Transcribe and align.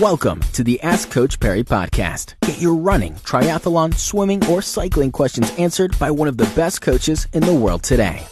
Welcome 0.00 0.42
to 0.52 0.62
the 0.62 0.80
Ask 0.82 1.10
Coach 1.10 1.40
Parry 1.40 1.64
podcast. 1.64 2.34
Get 2.42 2.60
your 2.60 2.76
running, 2.76 3.14
triathlon, 3.14 3.92
swimming, 3.94 4.46
or 4.46 4.62
cycling 4.62 5.10
questions 5.10 5.52
answered 5.58 5.98
by 5.98 6.08
one 6.08 6.28
of 6.28 6.36
the 6.36 6.48
best 6.54 6.82
coaches 6.82 7.26
in 7.32 7.42
the 7.42 7.52
world 7.52 7.82
today. 7.82 8.24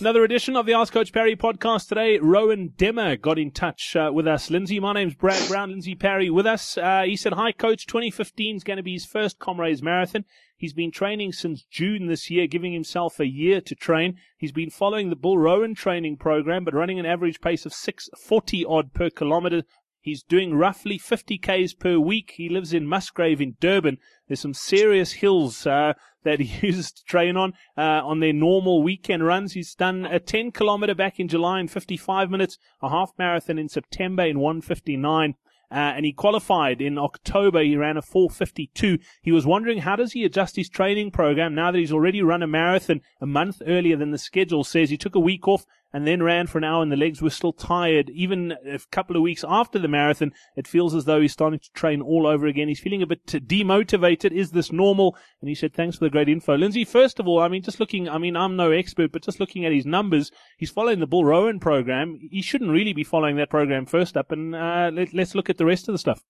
Another 0.00 0.24
edition 0.24 0.56
of 0.56 0.64
the 0.64 0.72
Ask 0.72 0.94
Coach 0.94 1.12
Parry 1.12 1.36
podcast 1.36 1.88
today. 1.88 2.18
Rowan 2.18 2.70
Demmer 2.78 3.20
got 3.20 3.38
in 3.38 3.50
touch 3.50 3.94
uh, 3.94 4.10
with 4.10 4.26
us. 4.26 4.48
Lindsey, 4.48 4.80
my 4.80 4.94
name's 4.94 5.14
Brad 5.14 5.46
Brown. 5.48 5.68
Lindsay 5.68 5.94
Parry 5.94 6.30
with 6.30 6.46
us. 6.46 6.78
Uh, 6.78 7.02
he 7.02 7.14
said, 7.14 7.34
Hi, 7.34 7.52
Coach. 7.52 7.86
2015 7.86 8.56
is 8.56 8.64
going 8.64 8.78
to 8.78 8.82
be 8.82 8.94
his 8.94 9.04
first 9.04 9.38
Comrades 9.38 9.82
Marathon. 9.82 10.24
He's 10.56 10.72
been 10.72 10.90
training 10.90 11.32
since 11.32 11.66
June 11.70 12.06
this 12.06 12.30
year, 12.30 12.46
giving 12.46 12.72
himself 12.72 13.20
a 13.20 13.26
year 13.26 13.60
to 13.60 13.74
train. 13.74 14.16
He's 14.38 14.52
been 14.52 14.70
following 14.70 15.10
the 15.10 15.16
Bill 15.16 15.36
Rowan 15.36 15.74
training 15.74 16.16
program, 16.16 16.64
but 16.64 16.72
running 16.72 16.98
an 16.98 17.04
average 17.04 17.42
pace 17.42 17.66
of 17.66 17.74
640 17.74 18.64
odd 18.64 18.94
per 18.94 19.10
kilometer 19.10 19.64
He's 20.04 20.22
doing 20.22 20.54
roughly 20.54 20.98
50 20.98 21.38
Ks 21.38 21.72
per 21.72 21.98
week. 21.98 22.34
He 22.36 22.50
lives 22.50 22.74
in 22.74 22.86
Musgrave 22.86 23.40
in 23.40 23.56
Durban. 23.58 23.96
There's 24.28 24.38
some 24.38 24.52
serious 24.52 25.12
hills 25.12 25.66
uh, 25.66 25.94
that 26.24 26.40
he 26.40 26.66
uses 26.66 26.92
to 26.92 27.04
train 27.04 27.38
on 27.38 27.54
uh, 27.78 28.02
on 28.04 28.20
their 28.20 28.34
normal 28.34 28.82
weekend 28.82 29.24
runs. 29.24 29.54
He's 29.54 29.74
done 29.74 30.04
a 30.04 30.20
10 30.20 30.52
kilometer 30.52 30.94
back 30.94 31.18
in 31.18 31.26
July 31.26 31.58
in 31.58 31.68
55 31.68 32.30
minutes, 32.30 32.58
a 32.82 32.90
half 32.90 33.12
marathon 33.18 33.58
in 33.58 33.70
September 33.70 34.26
in 34.26 34.40
159. 34.40 35.36
Uh, 35.70 35.94
and 35.96 36.04
he 36.04 36.12
qualified 36.12 36.82
in 36.82 36.98
October. 36.98 37.62
He 37.62 37.74
ran 37.74 37.96
a 37.96 38.02
452. 38.02 38.98
He 39.22 39.32
was 39.32 39.46
wondering 39.46 39.78
how 39.78 39.96
does 39.96 40.12
he 40.12 40.26
adjust 40.26 40.56
his 40.56 40.68
training 40.68 41.12
program 41.12 41.54
now 41.54 41.70
that 41.70 41.78
he's 41.78 41.92
already 41.92 42.20
run 42.20 42.42
a 42.42 42.46
marathon 42.46 43.00
a 43.22 43.26
month 43.26 43.62
earlier 43.66 43.96
than 43.96 44.10
the 44.10 44.18
schedule 44.18 44.64
says. 44.64 44.90
He 44.90 44.98
took 44.98 45.14
a 45.14 45.20
week 45.20 45.48
off 45.48 45.64
and 45.94 46.08
then 46.08 46.22
ran 46.22 46.48
for 46.48 46.58
an 46.58 46.64
hour 46.64 46.82
and 46.82 46.90
the 46.90 46.96
legs 46.96 47.22
were 47.22 47.30
still 47.30 47.52
tired. 47.52 48.10
Even 48.10 48.52
a 48.68 48.80
couple 48.90 49.14
of 49.14 49.22
weeks 49.22 49.44
after 49.46 49.78
the 49.78 49.86
marathon, 49.86 50.32
it 50.56 50.66
feels 50.66 50.92
as 50.92 51.04
though 51.04 51.20
he's 51.20 51.32
starting 51.32 51.60
to 51.60 51.70
train 51.72 52.02
all 52.02 52.26
over 52.26 52.48
again. 52.48 52.66
He's 52.66 52.80
feeling 52.80 53.00
a 53.00 53.06
bit 53.06 53.24
demotivated. 53.26 54.32
Is 54.32 54.50
this 54.50 54.72
normal? 54.72 55.16
And 55.40 55.48
he 55.48 55.54
said, 55.54 55.72
thanks 55.72 55.96
for 55.96 56.04
the 56.04 56.10
great 56.10 56.28
info. 56.28 56.56
Lindsey, 56.56 56.84
first 56.84 57.20
of 57.20 57.28
all, 57.28 57.40
I 57.40 57.46
mean, 57.46 57.62
just 57.62 57.78
looking, 57.78 58.08
I 58.08 58.18
mean, 58.18 58.36
I'm 58.36 58.56
no 58.56 58.72
expert, 58.72 59.12
but 59.12 59.22
just 59.22 59.38
looking 59.38 59.64
at 59.64 59.72
his 59.72 59.86
numbers, 59.86 60.32
he's 60.58 60.70
following 60.70 60.98
the 60.98 61.06
Bill 61.06 61.24
Rowan 61.24 61.60
program. 61.60 62.18
He 62.28 62.42
shouldn't 62.42 62.72
really 62.72 62.92
be 62.92 63.04
following 63.04 63.36
that 63.36 63.48
program 63.48 63.86
first 63.86 64.16
up. 64.16 64.32
And 64.32 64.56
uh, 64.56 64.90
let, 64.92 65.14
let's 65.14 65.36
look 65.36 65.48
at 65.48 65.58
the 65.58 65.64
rest 65.64 65.88
of 65.88 65.94
the 65.94 65.98
stuff. 65.98 66.24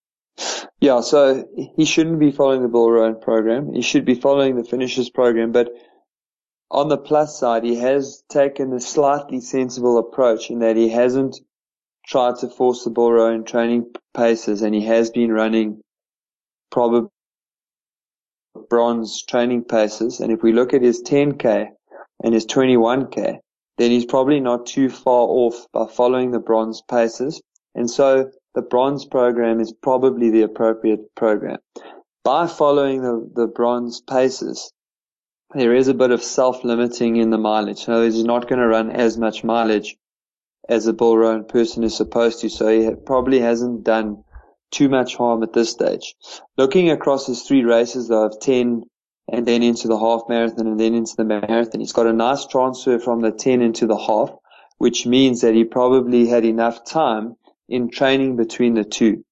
Yeah, 0.81 1.01
so 1.01 1.48
he 1.77 1.87
shouldn't 1.87 2.19
be 2.19 2.33
following 2.33 2.61
the 2.61 2.69
Bill 2.69 2.91
Rowan 2.91 3.19
program. 3.19 3.73
He 3.73 3.81
should 3.81 4.05
be 4.05 4.15
following 4.15 4.57
the 4.57 4.65
finishers 4.65 5.09
program, 5.09 5.53
but 5.53 5.70
on 6.70 6.89
the 6.89 6.98
plus 6.98 7.39
side, 7.39 7.65
he 7.65 7.77
has 7.77 8.23
taken 8.29 8.73
a 8.73 8.81
slightly 8.81 9.41
sensible 9.41 9.98
approach 9.98 10.51
in 10.51 10.61
that 10.61 10.77
he 10.77 10.89
hasn't 10.89 11.39
tried 12.07 12.37
to 12.37 12.48
force 12.48 12.84
the 12.84 12.91
Bill 12.91 13.12
Rowan 13.12 13.45
training 13.45 13.93
paces 14.15 14.62
and 14.62 14.75
he 14.75 14.83
has 14.83 15.11
been 15.11 15.33
running 15.33 15.81
probably 16.70 17.09
bronze 18.69 19.23
training 19.23 19.65
paces. 19.65 20.20
And 20.20 20.33
if 20.33 20.42
we 20.42 20.53
look 20.53 20.75
at 20.75 20.83
his 20.83 21.03
10K 21.03 21.69
and 22.23 22.35
his 22.35 22.47
21K, 22.47 23.39
then 23.79 23.91
he's 23.91 24.05
probably 24.05 24.41
not 24.41 24.67
too 24.67 24.89
far 24.89 25.27
off 25.29 25.67
by 25.73 25.87
following 25.87 26.31
the 26.31 26.39
bronze 26.39 26.83
paces. 26.89 27.42
And 27.75 27.91
so 27.91 28.31
the 28.55 28.62
bronze 28.62 29.05
program 29.05 29.61
is 29.61 29.73
probably 29.73 30.31
the 30.31 30.42
appropriate 30.42 31.15
program. 31.17 31.59
By 32.23 32.47
following 32.47 33.03
the, 33.03 33.31
the 33.35 33.47
bronze 33.47 34.01
paces, 34.01 34.73
there 35.55 35.75
is 35.75 35.89
a 35.89 35.95
bit 35.95 36.11
of 36.11 36.23
self-limiting 36.23 37.17
in 37.17 37.31
the 37.31 37.39
mileage. 37.39 37.85
So 37.85 38.03
he's 38.03 38.25
not 38.25 38.49
going 38.49 38.61
to 38.61 38.67
run 38.67 38.91
as 38.91 39.17
much 39.17 39.45
mileage 39.45 39.97
as 40.69 40.87
a 40.87 40.93
Bill 40.93 41.17
Rowan 41.17 41.45
person 41.45 41.85
is 41.85 41.97
supposed 41.97 42.41
to. 42.41 42.49
So 42.49 42.69
he 42.69 42.95
probably 42.95 43.41
hasn't 43.41 43.85
done 43.85 44.25
too 44.71 44.89
much 44.89 45.17
harm 45.17 45.43
at 45.43 45.53
this 45.53 45.71
stage. 45.71 46.15
Looking 46.57 46.91
across 46.91 47.27
his 47.27 47.43
three 47.43 47.63
races 47.63 48.09
though 48.09 48.27
of 48.27 48.41
10 48.41 48.83
and 49.31 49.47
then 49.47 49.63
into 49.63 49.89
the 49.89 49.98
half 49.98 50.23
marathon 50.29 50.67
and 50.67 50.81
then 50.81 50.95
into 50.95 51.14
the 51.17 51.25
marathon, 51.25 51.81
he's 51.81 51.93
got 51.93 52.07
a 52.07 52.13
nice 52.13 52.47
transfer 52.47 52.98
from 52.98 53.20
the 53.20 53.31
10 53.31 53.63
into 53.63 53.87
the 53.87 53.97
half, 53.97 54.31
which 54.79 55.07
means 55.07 55.43
that 55.43 55.55
he 55.55 55.64
probably 55.64 56.27
had 56.27 56.45
enough 56.45 56.85
time 56.85 57.37
in 57.69 57.91
training 57.91 58.37
between 58.37 58.75
the 58.75 58.85
two. 58.85 59.25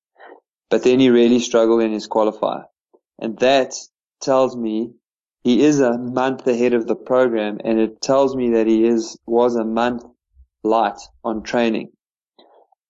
But 0.71 0.85
then 0.85 1.01
he 1.01 1.11
really 1.11 1.41
struggled 1.41 1.83
in 1.83 1.93
his 1.93 2.09
qualifier. 2.09 2.65
And 3.19 3.39
that 3.41 3.75
tells 4.21 4.57
me 4.57 4.93
he 5.45 5.65
is 5.65 5.81
a 5.81 5.99
month 5.99 6.47
ahead 6.47 6.73
of 6.73 6.87
the 6.87 6.95
program 6.95 7.59
and 7.65 7.81
it 7.81 8.01
tells 8.01 8.37
me 8.37 8.51
that 8.51 8.67
he 8.67 8.85
is, 8.85 9.19
was 9.27 9.57
a 9.57 9.65
month 9.65 10.05
light 10.63 11.01
on 11.25 11.43
training. 11.43 11.91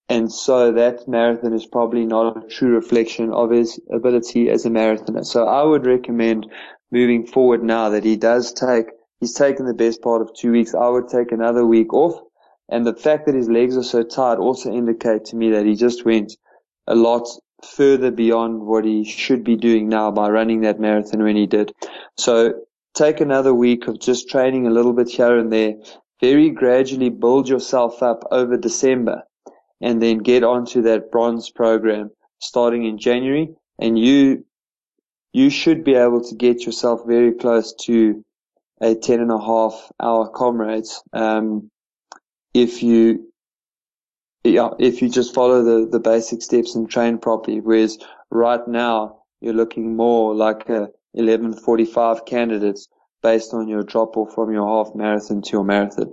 And 0.08 0.30
so 0.30 0.72
that 0.72 1.08
marathon 1.08 1.54
is 1.54 1.64
probably 1.64 2.04
not 2.04 2.36
a 2.36 2.46
true 2.48 2.74
reflection 2.74 3.32
of 3.32 3.50
his 3.50 3.80
ability 3.90 4.50
as 4.50 4.66
a 4.66 4.70
marathoner. 4.70 5.24
So 5.24 5.46
I 5.46 5.62
would 5.62 5.86
recommend 5.86 6.46
moving 6.90 7.26
forward 7.26 7.64
now 7.64 7.88
that 7.88 8.04
he 8.04 8.16
does 8.16 8.52
take, 8.52 8.86
he's 9.20 9.32
taken 9.32 9.64
the 9.64 9.72
best 9.72 10.02
part 10.02 10.20
of 10.20 10.34
two 10.34 10.52
weeks. 10.52 10.74
I 10.74 10.88
would 10.88 11.08
take 11.08 11.32
another 11.32 11.64
week 11.64 11.94
off. 11.94 12.20
And 12.68 12.86
the 12.86 12.94
fact 12.94 13.24
that 13.26 13.34
his 13.34 13.48
legs 13.48 13.76
are 13.78 13.82
so 13.82 14.02
tired 14.02 14.38
also 14.38 14.70
indicate 14.70 15.24
to 15.26 15.36
me 15.36 15.50
that 15.52 15.64
he 15.64 15.74
just 15.74 16.04
went 16.04 16.36
a 16.86 16.94
lot 16.94 17.26
further 17.64 18.10
beyond 18.10 18.60
what 18.60 18.84
he 18.84 19.04
should 19.04 19.44
be 19.44 19.56
doing 19.56 19.88
now 19.88 20.10
by 20.10 20.28
running 20.28 20.62
that 20.62 20.80
marathon 20.80 21.22
when 21.22 21.36
he 21.36 21.46
did. 21.46 21.72
So 22.16 22.54
take 22.94 23.20
another 23.20 23.54
week 23.54 23.86
of 23.88 24.00
just 24.00 24.28
training 24.28 24.66
a 24.66 24.70
little 24.70 24.92
bit 24.92 25.08
here 25.08 25.38
and 25.38 25.52
there. 25.52 25.74
Very 26.20 26.50
gradually 26.50 27.10
build 27.10 27.48
yourself 27.48 28.02
up 28.02 28.24
over 28.30 28.56
December 28.56 29.22
and 29.80 30.00
then 30.00 30.18
get 30.18 30.44
onto 30.44 30.82
that 30.82 31.10
bronze 31.10 31.50
program 31.50 32.10
starting 32.40 32.84
in 32.84 32.98
January 32.98 33.48
and 33.78 33.98
you, 33.98 34.44
you 35.32 35.50
should 35.50 35.82
be 35.82 35.94
able 35.94 36.22
to 36.22 36.34
get 36.34 36.64
yourself 36.64 37.00
very 37.06 37.32
close 37.32 37.74
to 37.86 38.24
a 38.80 38.94
10 38.94 39.20
and 39.20 39.30
a 39.30 39.38
half 39.38 39.90
hour 40.00 40.28
comrades. 40.28 41.02
Um, 41.12 41.70
if 42.52 42.82
you 42.82 43.31
yeah, 44.44 44.70
if 44.78 45.00
you 45.00 45.08
just 45.08 45.34
follow 45.34 45.62
the, 45.62 45.88
the 45.88 46.00
basic 46.00 46.42
steps 46.42 46.74
and 46.74 46.90
train 46.90 47.18
properly. 47.18 47.60
Whereas 47.60 47.98
right 48.30 48.66
now 48.66 49.22
you're 49.40 49.54
looking 49.54 49.96
more 49.96 50.34
like 50.34 50.68
a 50.68 50.88
1145 51.12 52.24
candidates 52.24 52.88
based 53.22 53.54
on 53.54 53.68
your 53.68 53.82
drop 53.82 54.16
off 54.16 54.34
from 54.34 54.52
your 54.52 54.66
half 54.66 54.94
marathon 54.94 55.42
to 55.42 55.50
your 55.52 55.64
marathon. 55.64 56.12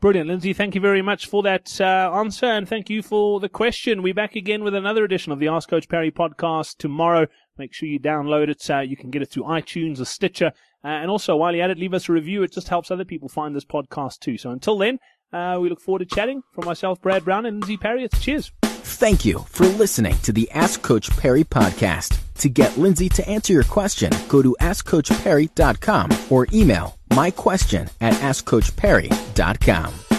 Brilliant, 0.00 0.28
Lindsey. 0.28 0.52
Thank 0.52 0.74
you 0.74 0.82
very 0.82 1.00
much 1.00 1.26
for 1.26 1.42
that 1.44 1.80
uh, 1.80 2.12
answer, 2.12 2.44
and 2.44 2.68
thank 2.68 2.90
you 2.90 3.00
for 3.00 3.40
the 3.40 3.48
question. 3.48 4.02
We're 4.02 4.12
back 4.12 4.36
again 4.36 4.62
with 4.62 4.74
another 4.74 5.02
edition 5.02 5.32
of 5.32 5.38
the 5.38 5.48
Ask 5.48 5.70
Coach 5.70 5.88
Parry 5.88 6.10
podcast 6.10 6.76
tomorrow. 6.76 7.26
Make 7.56 7.72
sure 7.72 7.88
you 7.88 7.98
download 7.98 8.48
it. 8.48 8.68
Uh, 8.68 8.80
you 8.80 8.98
can 8.98 9.10
get 9.10 9.22
it 9.22 9.30
through 9.30 9.44
iTunes 9.44 10.00
or 10.00 10.04
Stitcher. 10.04 10.52
Uh, 10.84 10.88
and 10.88 11.10
also, 11.10 11.36
while 11.36 11.54
you're 11.54 11.64
at 11.64 11.70
it, 11.70 11.78
leave 11.78 11.94
us 11.94 12.08
a 12.10 12.12
review. 12.12 12.42
It 12.42 12.52
just 12.52 12.68
helps 12.68 12.90
other 12.90 13.06
people 13.06 13.30
find 13.30 13.56
this 13.56 13.64
podcast 13.64 14.18
too. 14.18 14.36
So 14.36 14.50
until 14.50 14.76
then, 14.76 14.98
uh, 15.34 15.58
we 15.60 15.68
look 15.68 15.80
forward 15.80 16.08
to 16.08 16.14
chatting. 16.14 16.42
From 16.52 16.64
myself, 16.64 17.02
Brad 17.02 17.24
Brown, 17.24 17.46
and 17.46 17.60
Lindsey 17.60 17.76
Parry. 17.76 18.08
cheers. 18.20 18.52
Thank 18.62 19.24
you 19.24 19.40
for 19.48 19.66
listening 19.66 20.16
to 20.18 20.32
the 20.32 20.48
Ask 20.52 20.82
Coach 20.82 21.10
Parry 21.16 21.42
podcast. 21.42 22.18
To 22.38 22.48
get 22.48 22.76
Lindsey 22.76 23.08
to 23.10 23.28
answer 23.28 23.52
your 23.52 23.64
question, 23.64 24.12
go 24.28 24.42
to 24.42 24.56
AskCoachParry.com 24.60 26.10
or 26.30 26.46
email 26.52 26.98
my 27.14 27.30
question 27.30 27.88
at 28.00 28.14
AskCoachParry.com. 28.14 30.13